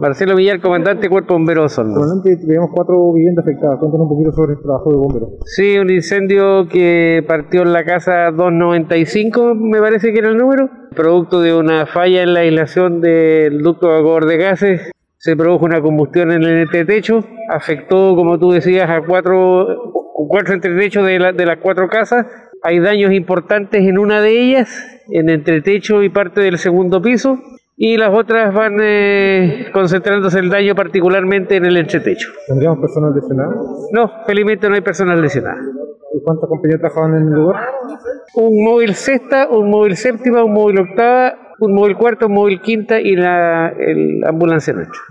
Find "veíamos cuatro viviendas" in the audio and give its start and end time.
2.46-3.44